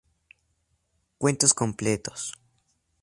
Cuentos 1.19 1.53
completos. 1.53 2.33